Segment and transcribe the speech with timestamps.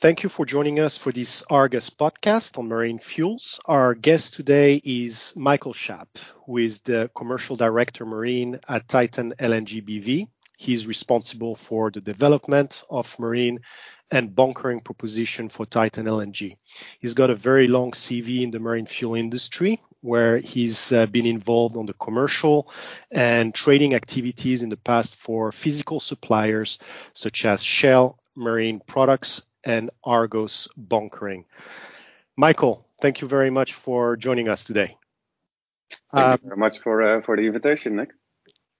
[0.00, 3.58] Thank you for joining us for this Argus podcast on marine fuels.
[3.66, 6.06] Our guest today is Michael Schaap,
[6.46, 10.28] who is the Commercial Director Marine at Titan LNG BV.
[10.56, 13.58] He's responsible for the development of marine
[14.08, 16.56] and bunkering proposition for Titan LNG.
[17.00, 21.26] He's got a very long CV in the marine fuel industry where he's uh, been
[21.26, 22.70] involved on the commercial
[23.10, 26.78] and trading activities in the past for physical suppliers
[27.14, 31.44] such as Shell Marine Products and Argos Bunkering.
[32.36, 34.96] Michael, thank you very much for joining us today.
[36.12, 38.10] Thank um, you very much for uh, for the invitation, Nick.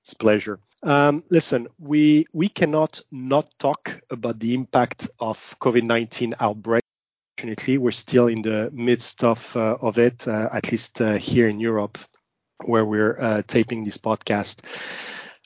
[0.03, 0.61] It's a pleasure.
[0.83, 6.85] Um, listen, we we cannot not talk about the impact of COVID-19 outbreak.
[7.37, 11.49] Unfortunately, we're still in the midst of uh, of it, uh, at least uh, here
[11.49, 11.99] in Europe,
[12.65, 14.65] where we're uh, taping this podcast.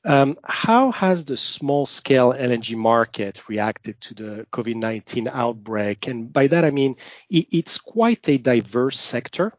[0.05, 6.09] Um, how has the small scale LNG market reacted to the COVID 19 outbreak?
[6.09, 6.97] And by that, I mean
[7.31, 9.53] it's quite a diverse sector.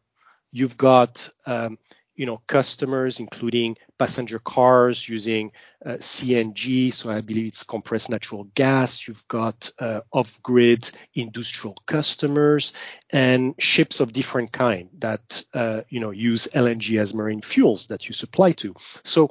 [0.52, 1.78] You've got um,
[2.14, 5.52] you know customers including passenger cars using
[5.84, 12.72] uh, CNG so I believe it's compressed natural gas you've got uh, off-grid industrial customers
[13.12, 18.08] and ships of different kind that uh, you know use LNG as marine fuels that
[18.08, 19.30] you supply to so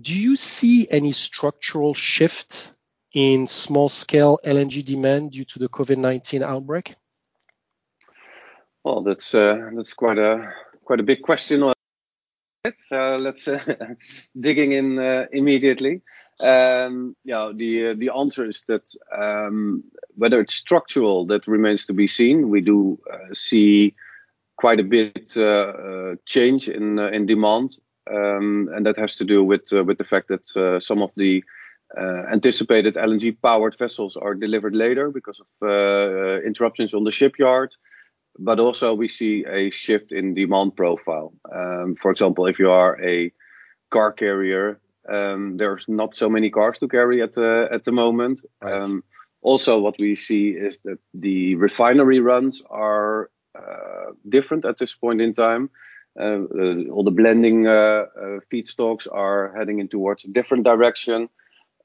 [0.00, 2.72] do you see any structural shift
[3.12, 6.96] in small scale LNG demand due to the COVID 19 outbreak?
[8.82, 11.72] Well, that's uh, quite a big question.
[12.64, 13.32] Let's uh,
[14.40, 16.02] digging in uh, immediately.
[16.40, 19.84] Um, the answer is that um,
[20.16, 22.48] whether it's structural, that remains to be seen.
[22.48, 22.98] We do
[23.32, 23.94] see
[24.56, 25.36] quite a bit
[26.26, 27.76] change in demand
[28.10, 31.10] um, and that has to do with uh, with the fact that uh, some of
[31.16, 31.44] the
[31.96, 37.74] uh, anticipated LNG powered vessels are delivered later because of interruptions on the shipyard.
[38.36, 41.32] But also we see a shift in demand profile.
[41.52, 43.32] Um, for example, if you are a
[43.90, 48.40] car carrier, um, there's not so many cars to carry at the at the moment.
[48.60, 48.82] Right.
[48.82, 49.04] Um,
[49.44, 55.20] also, what we see is that the refinery runs are uh, different at this point
[55.20, 55.68] in time.
[56.18, 58.06] Uh, uh, all the blending uh,
[58.50, 61.28] feedstocks are heading in towards a different direction.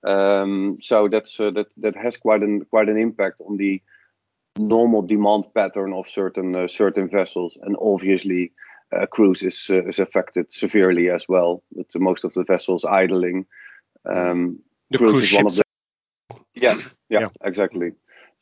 [0.03, 3.81] Um, so that's that that has quite an quite an impact on the
[4.57, 8.53] normal demand pattern of certain certain vessels, and obviously
[8.95, 13.45] uh, cruise is uh, is affected severely as well, with most of the vessels idling.
[14.05, 15.63] Um, the cruise, cruise is one of the
[16.55, 17.27] yeah, yeah, yeah.
[17.43, 17.93] exactly.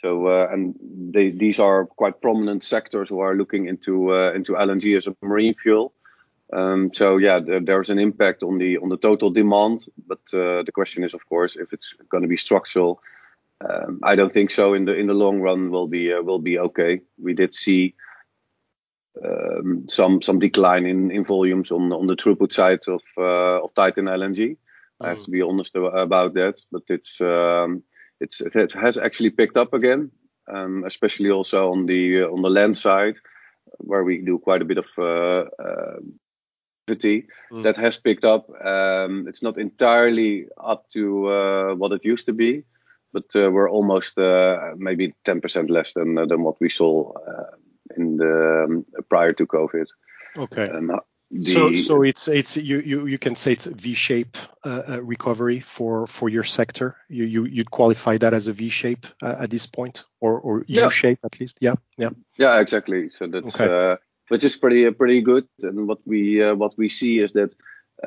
[0.02, 0.76] So uh, and
[1.14, 5.16] they, these are quite prominent sectors who are looking into uh, into LNG as a
[5.22, 5.94] marine fuel.
[6.54, 10.64] Um, so yeah, there, there's an impact on the on the total demand, but uh,
[10.64, 13.02] the question is, of course, if it's going to be structural.
[13.60, 14.76] Um, I don't think so.
[14.76, 17.02] In the in the long run, will be uh, will be okay.
[17.18, 17.96] We did see
[19.26, 23.74] um, some some decline in, in volumes on on the throughput side of uh, of
[23.74, 24.38] Titan LNG.
[24.38, 24.58] Mm.
[25.02, 25.26] I have mm.
[25.26, 27.84] to be honest about that, but it's um, it's
[28.20, 30.12] it has actually picked up again,
[30.48, 33.16] um, especially also on the uh, on the land side,
[33.78, 36.00] where we do quite a bit of uh, uh,
[36.88, 37.28] activity.
[37.52, 37.64] Mm.
[37.64, 38.50] That has picked up.
[38.64, 42.64] Um, it's not entirely up to uh, what it used to be,
[43.14, 47.12] but uh, we're almost uh, maybe 10% less than than what we saw
[47.96, 49.88] in the um, prior to COVID.
[50.38, 50.70] Okay.
[51.30, 55.02] The, so so it's it's you you, you can say it's a V-shape uh, uh,
[55.04, 56.96] recovery for for your sector.
[57.10, 61.20] You you you'd qualify that as a V-shape uh, at this point, or or U-shape
[61.26, 61.58] at least.
[61.60, 62.12] Yeah, yeah.
[62.38, 63.10] Yeah, exactly.
[63.10, 63.66] So that's okay.
[63.66, 63.98] Uh,
[64.30, 65.48] which is pretty pretty good.
[65.62, 67.54] And what we uh, what we see is that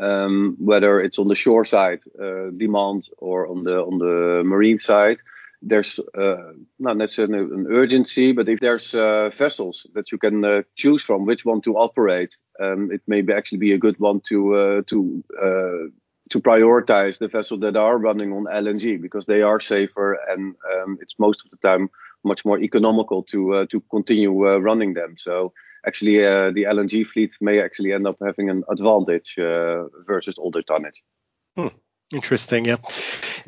[0.00, 4.78] um, whether it's on the shore side uh, demand or on the on the marine
[4.78, 5.18] side,
[5.62, 10.62] there's uh, not necessarily an urgency, but if there's uh, vessels that you can uh,
[10.76, 14.20] choose from which one to operate, um, it may be actually be a good one
[14.28, 15.90] to uh, to uh,
[16.30, 20.98] to prioritize the vessels that are running on LNG because they are safer and um,
[21.00, 21.90] it's most of the time
[22.24, 25.16] much more economical to uh, to continue running them.
[25.18, 25.52] So
[25.86, 29.36] actually, the LNG fleet may actually end up having an advantage
[30.06, 31.02] versus older tonnage.
[31.56, 31.68] Hmm.
[32.12, 32.76] Interesting, yeah.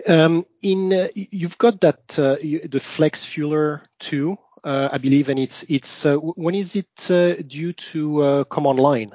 [0.08, 5.38] Um, in uh, you've got that uh, the Flex Fueler 2, uh, I believe, and
[5.38, 9.12] it's it's uh, when is it uh, due to uh, come online?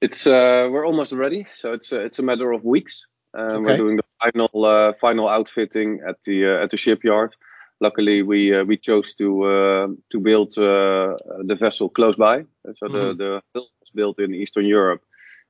[0.00, 3.06] It's we're almost ready, so it's it's a matter of weeks.
[3.36, 3.58] Okay.
[3.58, 7.34] We're doing the final final outfitting at the at the shipyard.
[7.80, 12.44] Luckily, we we chose to to build the vessel close by,
[12.74, 13.18] so mm-hmm.
[13.18, 15.02] the the was built in Eastern Europe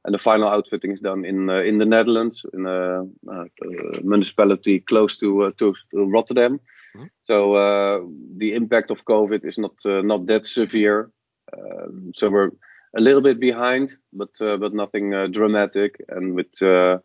[0.04, 4.80] and the final outfitting is done in uh, in the Netherlands, in a, a municipality
[4.80, 6.60] close to, uh, to, Rotterdam.
[6.94, 7.06] Mm-hmm.
[7.24, 8.00] So uh,
[8.36, 11.10] the impact of COVID is not uh, not that severe.
[11.52, 12.50] Um, so we're
[12.96, 15.96] a little bit behind, but uh, but nothing uh, dramatic.
[16.08, 16.98] And with uh,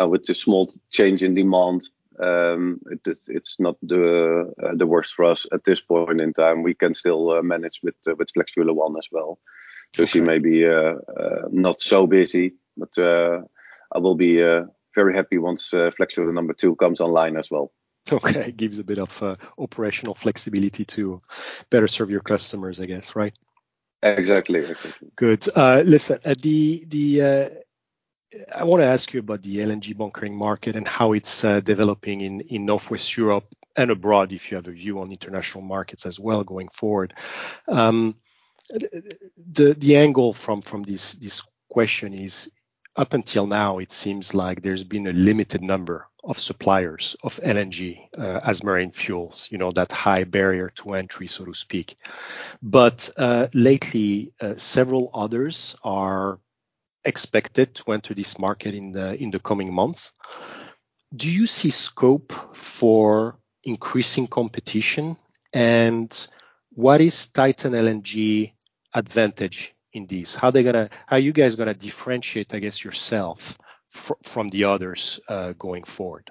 [0.00, 1.88] uh, with the small change in demand,
[2.20, 6.62] um, it, it's not the the worst for us at this point in time.
[6.62, 9.38] We can still manage with with FlexFueler One as well.
[9.94, 10.10] So okay.
[10.10, 10.64] she may be
[11.50, 14.40] not so busy, but I will be
[14.94, 17.72] very happy once uh, number two comes online as well.
[18.12, 21.20] Okay, it gives a bit of uh, operational flexibility to
[21.70, 23.32] better serve your customers, I guess, right?
[24.02, 24.58] Exactly.
[24.58, 24.92] exactly.
[25.14, 25.46] Good.
[25.54, 27.48] Uh, listen, uh, the the uh,
[28.58, 32.22] I want to ask you about the LNG bunkering market and how it's uh, developing
[32.22, 33.46] in in Northwest Europe
[33.76, 34.32] and abroad.
[34.32, 37.14] If you have a view on international markets as well going forward,
[37.68, 38.16] um,
[38.70, 42.50] the the angle from from this this question is
[42.96, 48.06] up until now, it seems like there's been a limited number of suppliers of LNG
[48.16, 51.96] uh, as marine fuels, you know, that high barrier to entry, so to speak.
[52.62, 56.38] But uh, lately, uh, several others are
[57.04, 60.12] expected to enter this market in the in the coming months.
[61.14, 65.16] Do you see scope for increasing competition?
[65.54, 66.10] And
[66.74, 68.52] what is Titan LNG
[68.94, 70.34] advantage in this?
[70.34, 73.58] How they gonna, how you guys gonna differentiate, I guess, yourself
[73.90, 76.30] fr- from the others uh, going forward?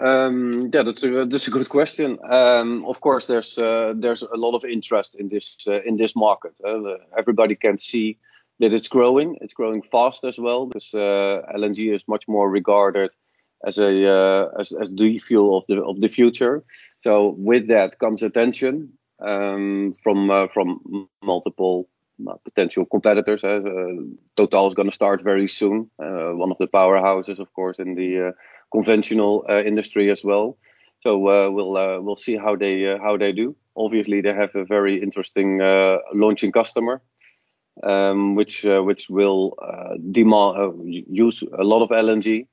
[0.00, 2.18] Um, yeah, that's a that's a good question.
[2.28, 6.14] Um, of course, there's uh, there's a lot of interest in this uh, in this
[6.14, 6.52] market.
[6.62, 8.18] Uh, everybody can see
[8.58, 9.38] that it's growing.
[9.40, 13.10] It's growing fast as well because uh, LNG is much more regarded
[13.64, 16.64] as a uh, as, as the fuel of the of the future.
[17.00, 21.88] So with that comes attention um, from uh, from multiple
[22.26, 23.44] uh, potential competitors.
[23.44, 23.60] Uh,
[24.36, 25.90] Total is going to start very soon.
[25.98, 28.32] Uh, one of the powerhouses, of course, in the uh,
[28.72, 30.56] conventional uh, industry as well.
[31.02, 33.54] So we'll we'll see how they how they do.
[33.76, 35.58] Obviously, they have a very interesting
[36.14, 37.02] launching customer,
[37.82, 39.54] um, which which will
[40.10, 42.46] demand use a lot of LNG,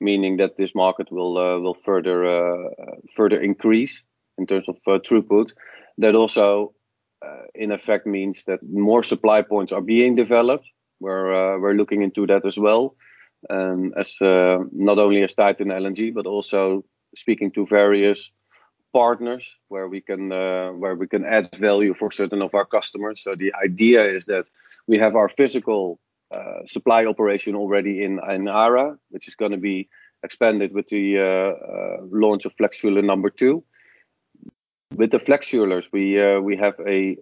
[0.00, 2.70] meaning that this market will will further
[3.16, 4.02] further increase
[4.38, 5.52] in terms of throughput
[5.98, 6.74] that also,
[7.24, 10.66] uh, in effect, means that more supply points are being developed.
[11.00, 12.96] We're uh, we're looking into that as well,
[13.50, 16.84] um, as uh, not only as Titan LNG, but also
[17.16, 18.30] speaking to various
[18.92, 23.22] partners where we can uh, where we can add value for certain of our customers.
[23.22, 24.46] So the idea is that
[24.86, 26.13] we have our physical uh,
[26.66, 29.88] supply operation already in in ARA, which is going to be
[30.24, 33.62] expanded with the uh, launch of FlexFueler number two.
[34.96, 37.16] With the flex fuelers, we uh, we have a,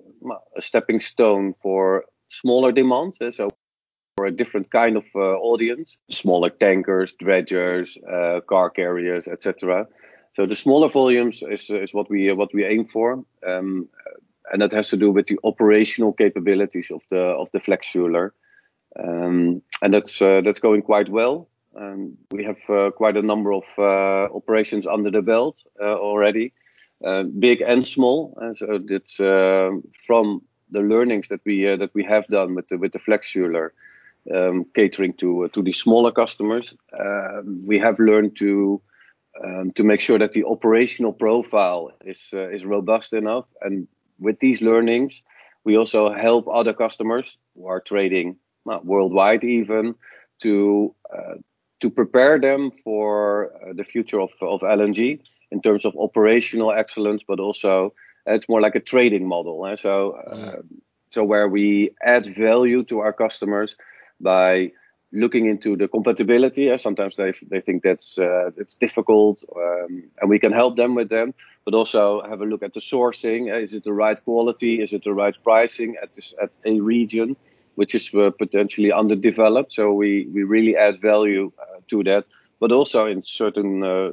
[0.61, 3.49] stepping stone for smaller demands, Uh, so
[4.17, 9.87] for a different kind of uh, audience, smaller tankers, dredgers, uh, car carriers, etc.
[10.37, 13.89] So the smaller volumes is is what we what we aim for, um,
[14.53, 18.33] and that has to do with the operational capabilities of the of the flex fueler,
[18.99, 21.49] um, and that's uh, that's going quite well.
[21.75, 26.53] Um, we have uh, quite a number of operations under the belt already.
[27.05, 28.39] Uh, big and small.
[28.41, 32.79] Uh, so it's from the learnings that we uh, that we have done with the
[32.79, 33.71] with the FlexFueler,
[34.33, 36.75] um, catering to to the smaller customers.
[36.99, 38.81] Um, we have learned to
[39.45, 43.47] um, to make sure that the operational profile is uh, is robust enough.
[43.61, 43.89] And
[44.21, 45.23] with these learnings,
[45.65, 49.95] we also help other customers who are trading worldwide even
[50.41, 51.35] to uh,
[51.81, 57.23] to prepare them for uh, the future of, of LNG in terms of operational excellence,
[57.27, 57.93] but also
[58.25, 59.67] it's more like a trading model.
[59.67, 59.77] Eh?
[59.77, 60.63] So, uh,
[61.11, 63.77] so where we add value to our customers
[64.21, 64.73] by
[65.13, 66.71] looking into the compatibility.
[66.71, 66.77] Eh?
[66.77, 71.09] Sometimes they they think that's uh, it's difficult, um, and we can help them with
[71.09, 71.35] them.
[71.65, 73.51] But also have a look at the sourcing.
[73.53, 73.59] Eh?
[73.59, 74.81] Is it the right quality?
[74.81, 77.37] Is it the right pricing at this at a region
[77.75, 79.73] which is uh, potentially underdeveloped?
[79.73, 82.25] So we we really add value uh, to that
[82.63, 84.13] but also in certain uh,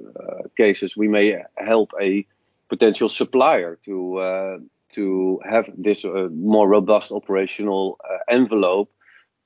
[0.57, 2.25] cases we may help a
[2.67, 4.57] potential supplier to uh,
[4.95, 8.89] to have this more robust operational envelope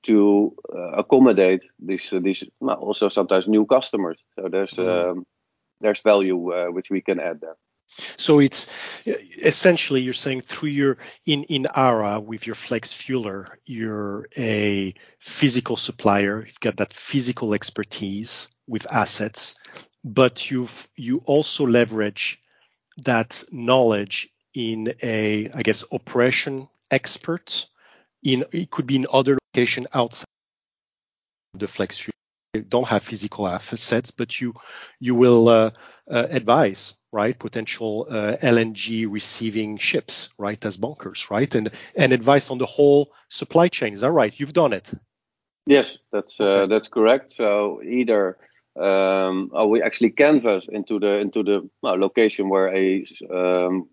[0.04, 0.56] to
[0.94, 4.18] accommodate these these also sometimes new customers.
[4.36, 4.88] So there's mm.
[4.88, 5.26] um,
[5.82, 6.38] there's value
[6.72, 7.58] which we can add there.
[8.18, 8.70] So it's
[9.06, 15.76] essentially you're saying through your in in ARA with your Flex Fueler, you're a physical
[15.76, 16.46] supplier.
[16.46, 19.56] You've got that physical expertise with assets,
[20.04, 22.40] but you've you also leverage
[23.04, 27.68] that knowledge in a I guess operation expert
[28.24, 30.26] in it could be in other location outside
[31.54, 32.13] the Flex Fueler
[32.62, 34.54] don't have physical assets, but you
[35.00, 35.72] you will uh,
[36.10, 42.52] uh, advise right potential uh, LNG receiving ships right as bunkers right and and advice
[42.52, 43.94] on the whole supply chain.
[43.94, 44.34] Is that right?
[44.40, 44.94] You've done it.
[45.66, 47.32] Yes, that's uh, that's correct.
[47.32, 48.38] So either
[48.76, 53.88] um, oh, we actually canvass into the into the well, location where a um,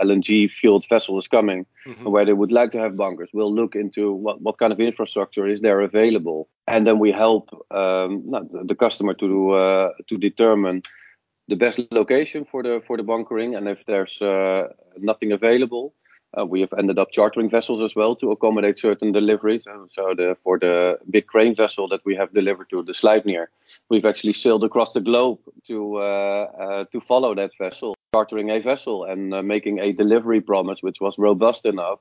[0.00, 2.04] LNG fueled vessel is coming, mm-hmm.
[2.04, 3.30] and where they would like to have bunkers.
[3.32, 7.50] We'll look into what, what kind of infrastructure is there available, and then we help
[7.72, 8.30] um,
[8.66, 10.82] the customer to uh, to determine
[11.48, 15.92] the best location for the for the bunkering, and if there's uh, nothing available,
[16.46, 19.66] we have ended up chartering vessels as well to accommodate certain deliveries.
[19.66, 23.46] And so the, for the big crane vessel that we have delivered to the Sleipnir,
[23.88, 28.60] we've actually sailed across the globe to uh, uh, to follow that vessel, chartering a
[28.60, 31.98] vessel and uh, making a delivery promise which was robust enough.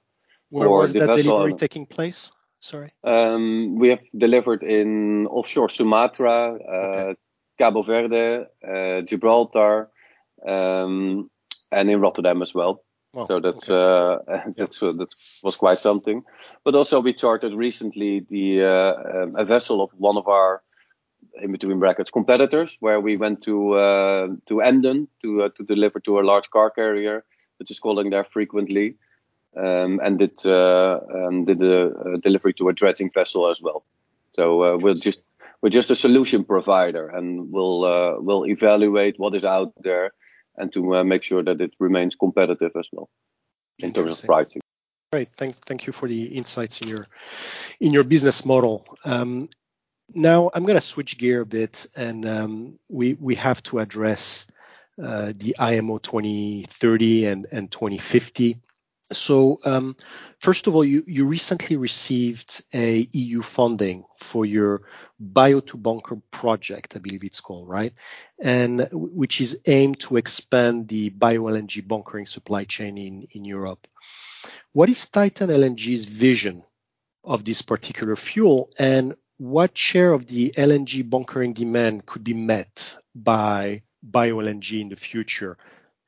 [0.50, 2.32] Where was that delivery taking place?
[2.60, 2.94] Sorry.
[3.04, 7.16] Um, we have delivered in offshore Sumatra, uh, okay.
[7.58, 9.90] Cabo Verde, uh, Gibraltar,
[10.46, 11.30] um,
[11.72, 12.84] and in Rotterdam as well.
[13.14, 14.32] Well, so that's okay.
[14.32, 15.14] uh, that's uh, that
[15.44, 16.24] was quite something.
[16.64, 20.62] But also we chartered recently the uh, um, a vessel of one of our
[21.42, 26.00] in between brackets competitors, where we went to uh, to Emden to uh, to deliver
[26.02, 27.24] to a large car carrier,
[27.58, 28.96] which is calling there frequently,
[29.58, 33.84] um, and did uh, um, did a, a, delivery to a dredging vessel as well.
[34.36, 35.24] So we're just
[35.62, 40.14] we're just a solution provider, and we'll we'll evaluate what is out there
[40.60, 43.10] and to uh, make sure that it remains competitive as well
[43.80, 44.62] in terms of pricing.
[45.12, 45.30] Great.
[45.36, 47.08] Thank, thank you for the insights in your
[47.80, 48.86] in your business model.
[49.04, 49.50] Um,
[50.14, 54.46] now I'm going to switch gear a bit, and um, we we have to address
[55.02, 58.58] uh, the IMO 2030 and and 2050.
[59.12, 59.96] So, um,
[60.40, 64.84] first of all, you, you recently received a EU funding for your
[65.22, 67.94] Bio2Bunker project, I believe it's called, right?
[68.40, 73.88] And which is aimed to expand the bio LNG bunkering supply chain in, in Europe.
[74.74, 76.64] What is Titan LNG's vision
[77.24, 82.98] of this particular fuel, and what share of the LNG bunkering demand could be met
[83.16, 85.58] by bio LNG in the future,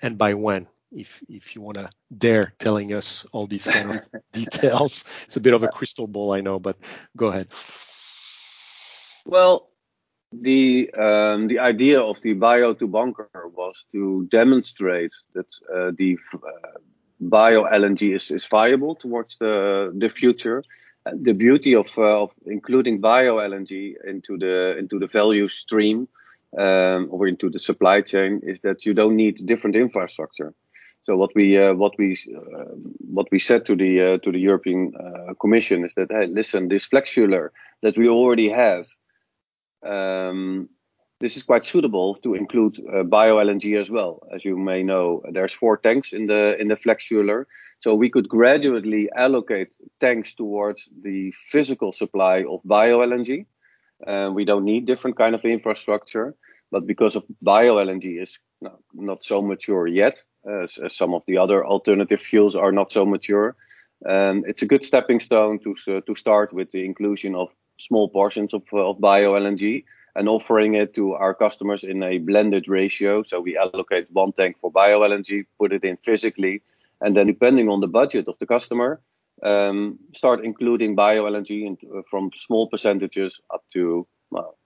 [0.04, 0.68] and by when?
[0.92, 5.06] If if you want to dare telling us all these kind of details.
[5.24, 6.78] It's a bit of a crystal ball, I know, but
[7.16, 7.48] go ahead.
[9.26, 9.70] Well,
[10.32, 16.18] the um, the idea of the bio to bunker was to demonstrate that uh, the
[16.34, 16.80] uh,
[17.20, 20.64] bio LNG is, is viable towards the the future.
[21.04, 26.08] And the beauty of, uh, of including bio LNG into the into the value stream
[26.58, 30.54] um, or into the supply chain is that you don't need different infrastructure.
[31.04, 34.40] So what we uh, what we uh, what we said to the uh, to the
[34.40, 37.50] European uh, Commission is that hey, listen, this FlexFueler
[37.82, 38.88] that we already have,
[39.84, 40.70] um,
[41.20, 44.22] this is quite suitable to include uh, bio LNG as well.
[44.34, 47.46] As you may know, there's four tanks in the in the FlexFueler,
[47.80, 53.48] so we could gradually allocate tanks towards the physical supply of bio LNG.
[54.06, 56.36] Uh, we don't need different kind of infrastructure,
[56.72, 58.40] but because of bio LNG is
[58.94, 63.56] not so mature yet, as, some of the other alternative fuels are not so mature.
[64.08, 68.54] Um, it's a good stepping stone to to start with the inclusion of small portions
[68.54, 69.84] of, of bio LNG
[70.16, 73.24] and offering it to our customers in a blended ratio.
[73.24, 76.62] So we allocate one tank for bio LNG, put it in physically,
[77.00, 79.02] and then depending on the budget of the customer,
[79.44, 84.58] um, start including bio LNG in, uh, from small percentages up to well,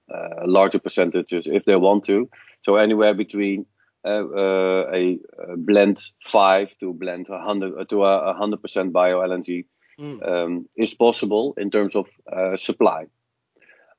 [0.46, 2.30] larger percentages if they want to.
[2.64, 3.66] So anywhere between
[4.06, 5.20] uh, a,
[5.50, 9.66] a, blend five to blend 100 uh, to a 100% bio LNG
[10.00, 10.28] mm.
[10.28, 13.08] um, is possible in terms of uh, supply.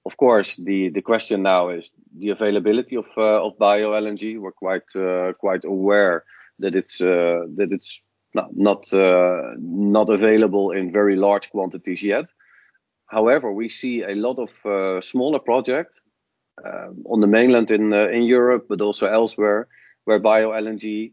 [0.05, 4.39] Of course, the, the question now is the availability of of bio LNG.
[4.39, 4.87] We're quite
[5.41, 6.23] quite aware
[6.61, 8.01] that it's that it's
[8.33, 12.27] not not, uh, not available in very large quantities yet.
[13.07, 16.01] However, we see a lot of uh, smaller projects
[16.65, 19.69] uh, on the mainland in in Europe, but also elsewhere,
[20.05, 21.13] where bio LNG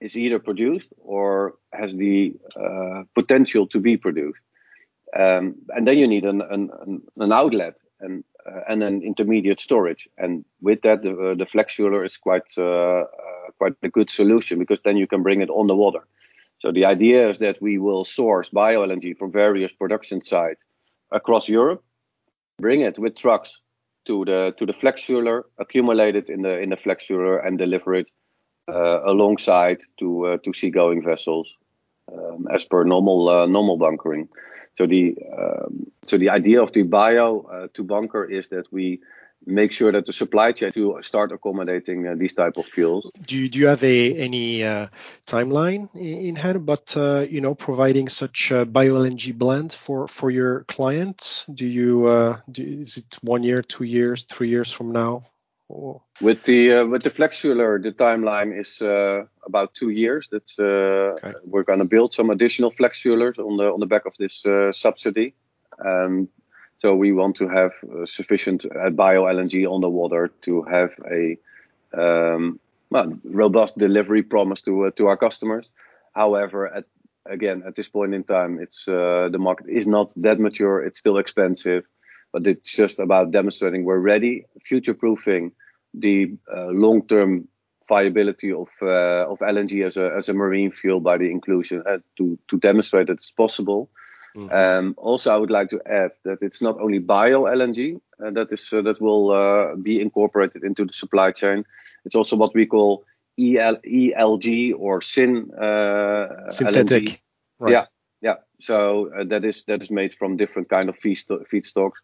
[0.00, 4.40] is either produced or has the uh, potential to be produced.
[5.16, 10.08] Um, and then you need an, outlet and uh, and an intermediate storage.
[10.18, 13.04] And with that, the, uh, FlexFueler is quite uh, uh,
[13.58, 16.06] quite a good solution because then you can bring it on the water.
[16.58, 20.64] So the idea is that we will source bio LNG from various production sites
[21.10, 21.82] across Europe,
[22.58, 23.60] bring it with trucks
[24.06, 28.10] to the to the FlexFueler, accumulate it in the in the FlexFueler, and deliver it
[28.68, 31.54] uh, alongside to uh, to seagoing vessels
[32.12, 34.28] um, as per normal uh, normal bunkering.
[34.76, 39.00] So the um, so the idea of the bio to bunker is that we
[39.46, 43.10] make sure that the supply chain to start accommodating uh, these type of fuels.
[43.26, 44.88] Do you, do you have a any uh,
[45.26, 50.30] timeline in hand but uh, you know providing such a bio LNG blend for for
[50.30, 51.46] your clients?
[51.46, 55.24] Do you uh, do, is it one year, two years, three years from now?
[55.68, 56.02] Or?
[56.20, 60.28] With the uh, with the flex fueler, the timeline is uh, about two years.
[60.30, 61.32] That's okay.
[61.46, 64.44] we're going to build some additional flex fuelers on the on the back of this
[64.76, 65.34] subsidy.
[65.84, 66.28] Um,
[66.84, 70.90] so we want to have uh, sufficient uh, bio LNG on the water to have
[71.10, 71.38] a
[71.96, 72.60] um,
[72.90, 75.72] well, robust delivery promise to uh, to our customers.
[76.12, 76.84] However, at,
[77.24, 80.84] again, at this point in time, it's uh, the market is not that mature.
[80.84, 81.84] It's still expensive,
[82.34, 85.52] but it's just about demonstrating we're ready, future-proofing
[85.94, 87.48] the uh, long-term
[87.88, 91.82] viability of uh, of LNG as a as a marine fuel by the inclusion
[92.18, 93.88] to to demonstrate that it's possible.
[94.36, 94.52] Mm-hmm.
[94.52, 98.52] Um, also, I would like to add that it's not only bio LNG uh, that
[98.52, 101.64] is uh, that will uh, be incorporated into the supply chain.
[102.04, 103.04] It's also what we call
[103.38, 107.04] EL, ELG or syn uh, synthetic.
[107.04, 107.20] LNG.
[107.60, 107.72] Right.
[107.72, 107.86] Yeah,
[108.20, 108.34] yeah.
[108.60, 111.98] So uh, that is that is made from different kind of feedstocks.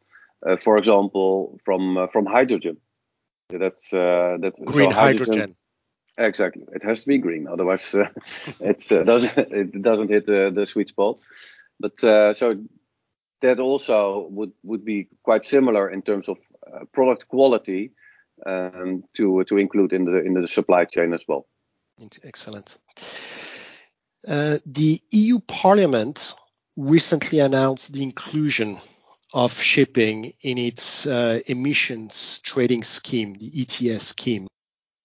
[0.46, 2.76] Uh, for example, from from hydrogen.
[3.48, 5.56] That's that green so hydrogen, hydrogen.
[6.20, 6.64] Exactly.
[6.72, 8.08] It has to be green, otherwise uh,
[8.60, 11.18] it uh, doesn't it doesn't hit the, the sweet spot.
[11.80, 12.62] But uh, so
[13.40, 14.28] that also
[14.62, 17.92] would be quite similar in terms of uh, product quality
[18.44, 21.46] um, to to include in the in the supply chain as well.
[22.22, 22.78] Excellent.
[24.28, 26.34] Uh, the EU Parliament
[26.76, 28.78] recently announced the inclusion
[29.32, 34.48] of shipping in its emissions trading scheme, the ETS scheme,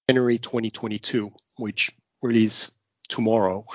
[0.09, 1.91] January 2022, which
[2.21, 2.73] released
[3.07, 3.65] tomorrow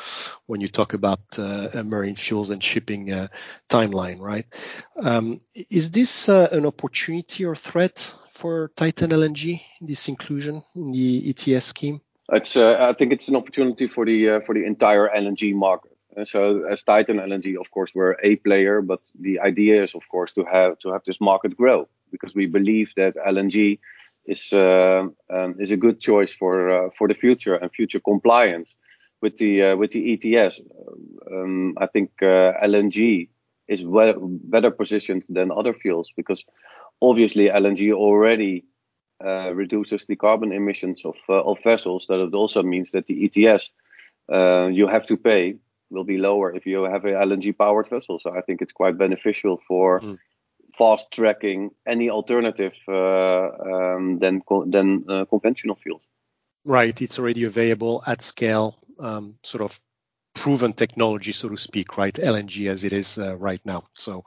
[0.47, 3.29] when you talk about uh, marine fuels and shipping uh,
[3.69, 4.47] timeline, right?
[4.97, 11.31] Um, is this uh, an opportunity or threat for Titan LNG, this inclusion in the
[11.31, 12.01] ETS scheme?
[12.33, 15.97] It's, uh, I think it's an opportunity for the uh, for the entire LNG market.
[16.17, 20.03] And so, as Titan LNG, of course, we're a player, but the idea is, of
[20.09, 23.79] course, to have to have this market grow because we believe that LNG
[24.27, 28.75] is uh, um, is a good choice for for the future and future compliance
[29.21, 30.61] with the uh, with the ETS,
[31.31, 33.29] um, I think uh, LNG
[33.69, 36.45] is well, better positioned than other fuels because
[37.01, 38.65] obviously LNG already
[39.25, 42.07] uh, reduces the carbon emissions of uh, of vessels.
[42.09, 43.71] That it also means that the ETS
[44.33, 45.57] uh, you have to pay
[45.91, 48.19] will be lower if you have a LNG powered vessel.
[48.21, 50.01] So I think it's quite beneficial for.
[50.01, 50.19] Mm.
[50.79, 56.01] Fast tracking any alternative uh, um, than than conventional fuels.
[56.65, 59.81] Right, it's already available at scale um, sort of
[60.35, 62.15] proven technology, so to speak, right?
[62.15, 63.85] LNG as it is uh, right now.
[63.95, 64.25] So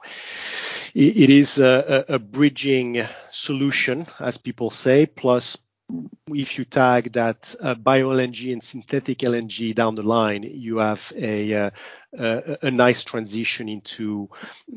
[0.94, 5.06] it, it is a, a, bridging solution, as people say.
[5.06, 5.58] Plus,
[6.28, 11.12] if you tag that uh, bio LNG and synthetic LNG down the line, you have
[11.16, 11.70] a uh,
[12.16, 14.30] a, a, nice transition into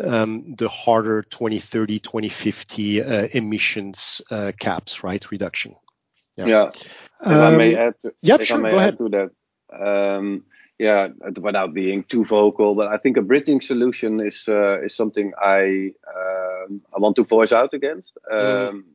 [0.04, 5.32] um, the harder 2030, 2050 uh, emissions uh, caps, right?
[5.32, 5.76] Reduction.
[6.36, 6.46] Yeah.
[6.46, 6.70] yeah.
[7.22, 7.94] If um, I may add.
[8.02, 8.60] To, yep, sure.
[8.60, 8.98] Go ahead.
[8.98, 9.32] To that
[9.74, 10.44] um,
[10.80, 11.08] yeah,
[11.42, 15.92] without being too vocal, but I think a bridging solution is uh, is something I
[16.16, 18.18] um, I want to voice out against.
[18.32, 18.70] Mm.
[18.70, 18.86] Um,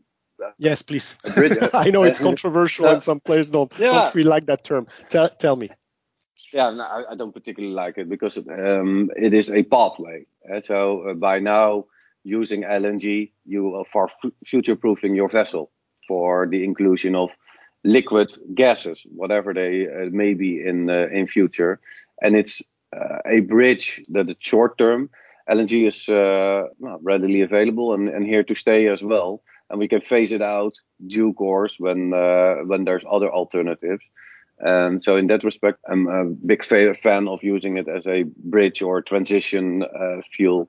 [0.58, 1.16] yes, please.
[1.74, 3.92] I know it's controversial and some players don't yeah.
[3.92, 4.86] don't really like that term.
[5.08, 5.70] Tell tell me.
[6.52, 10.26] Yeah, no, I, I, don't particularly like it because um, it is a pathway.
[10.52, 11.86] Uh, so uh, by now,
[12.24, 14.10] using LNG, you are for
[14.44, 15.70] future proofing your vessel
[16.06, 17.30] for the inclusion of
[17.84, 21.80] liquid gases, whatever they uh, may be in uh, in future,
[22.20, 22.62] and it's
[22.96, 25.10] uh, a bridge that it's short term.
[25.50, 26.68] LNG is uh,
[27.02, 30.74] readily available and, and here to stay as well, and we can phase it out
[31.06, 34.04] due course when uh, when there's other alternatives.
[34.58, 38.80] And so in that respect, I'm a big fan of using it as a bridge
[38.80, 40.68] or transition uh, fuel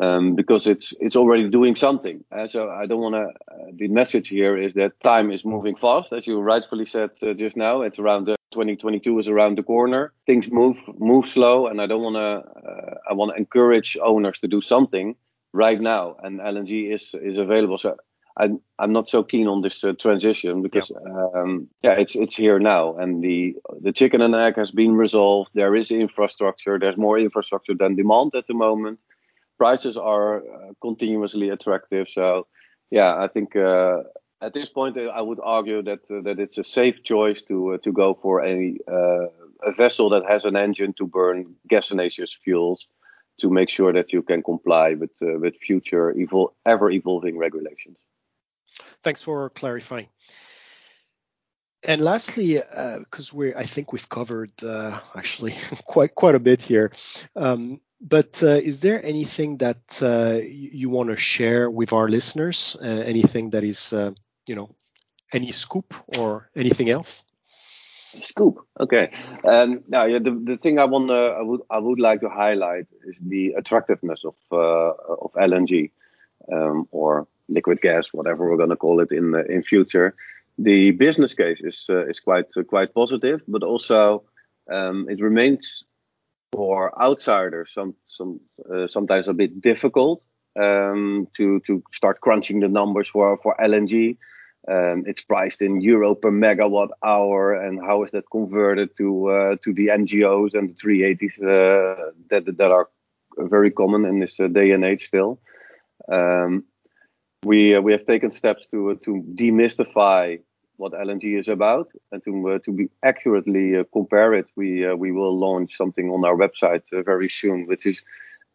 [0.00, 2.24] um, because it's it's already doing something.
[2.30, 3.54] Uh, so I don't want to.
[3.54, 7.32] Uh, the message here is that time is moving fast, as you rightfully said uh,
[7.34, 7.82] just now.
[7.82, 10.12] It's around the 2022 is around the corner.
[10.26, 12.70] Things move move slow, and I don't want to.
[12.70, 15.16] Uh, I want to encourage owners to do something
[15.52, 17.78] right now, and LNG is is available.
[17.78, 17.96] So.
[18.38, 21.40] I'm I'm not so keen on this uh, transition because yeah.
[21.40, 25.52] Um, yeah it's it's here now and the the chicken and egg has been resolved.
[25.54, 26.78] There is infrastructure.
[26.78, 28.98] There's more infrastructure than demand at the moment
[29.58, 32.08] prices are uh, continuously attractive.
[32.08, 32.46] So,
[32.90, 34.02] yeah, I think uh,
[34.40, 37.78] at this point I would argue that uh, that it's a safe choice to uh,
[37.84, 39.26] to go for a uh,
[39.62, 42.86] a vessel that has an engine to burn gaseous fuels
[43.38, 47.98] to make sure that you can comply with uh, with future evol- ever evolving regulations.
[49.02, 50.08] Thanks for clarifying.
[51.82, 55.54] And lastly, because uh, we I think we've covered uh, actually
[55.86, 56.90] quite quite a bit here.
[57.34, 62.76] Um, but uh, is there anything that uh, you want to share with our listeners?
[62.80, 64.12] Uh, anything that is, uh,
[64.46, 64.70] you know,
[65.32, 67.24] any scoop or anything else?
[68.20, 68.60] Scoop.
[68.80, 69.10] Okay.
[69.44, 72.86] Um, now, yeah, the, the thing I want I would I would like to highlight
[73.04, 75.90] is the attractiveness of of LNG
[76.50, 80.14] um, or liquid gas, whatever we're going to call it in in future
[80.58, 84.24] the business case is uh, is quite uh, quite positive, but also
[84.70, 85.84] um, it remains
[86.56, 88.40] for outsiders some some
[88.72, 90.24] uh, sometimes a bit difficult
[90.58, 94.16] um, to to start crunching the numbers for for LNG.
[94.68, 99.56] Um, it's priced in euro per megawatt hour, and how is that converted to uh,
[99.62, 102.88] to the MGOs and the 380s uh, that that are
[103.38, 105.38] very common in this uh, day and age still.
[106.10, 106.64] Um,
[107.44, 110.40] we uh, we have taken steps to uh, to demystify
[110.76, 114.46] what LNG is about and to uh, to be accurately uh, compare it.
[114.56, 118.00] We uh, we will launch something on our website uh, very soon, which is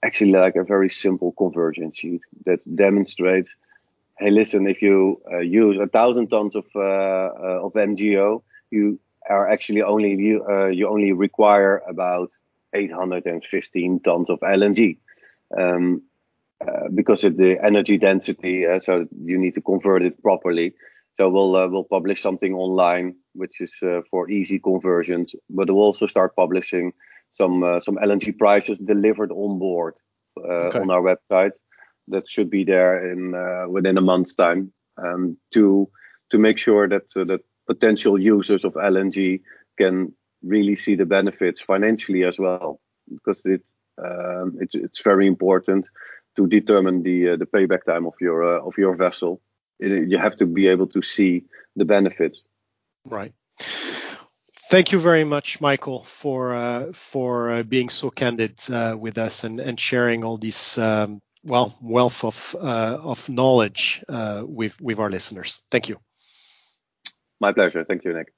[0.03, 3.49] actually like a very simple conversion sheet that demonstrates.
[4.19, 10.11] Hey, listen, if you use a thousand tons of of MGO, you are actually only
[10.15, 12.31] you you only require about
[12.73, 14.97] 815 tons of LNG.
[15.57, 16.03] Um,
[16.67, 20.75] uh, because of the energy density, uh, so you need to convert it properly.
[21.17, 23.73] So we'll uh, we'll publish something online, which is
[24.09, 26.93] for easy conversions, but we'll also start publishing
[27.33, 29.95] some some LNG prices delivered on board
[30.37, 30.79] okay.
[30.79, 31.51] on our website.
[32.07, 33.31] That should be there in
[33.71, 35.89] within a month's time um, to
[36.31, 39.41] to make sure that that potential users of LNG
[39.77, 43.63] can really see the benefits financially as well, because it,
[44.03, 45.87] um, it it's very important
[46.35, 49.41] to determine the uh, the payback time of your uh, of your vessel.
[49.81, 52.41] You have to be able to see the benefits.
[53.05, 53.33] Right.
[54.69, 59.43] Thank you very much, Michael, for uh, for uh, being so candid uh, with us
[59.43, 65.09] and, and sharing all this um, well wealth of uh, of knowledge with with our
[65.09, 65.61] listeners.
[65.71, 65.97] Thank you.
[67.41, 67.83] My pleasure.
[67.83, 68.31] Thank you, Nick.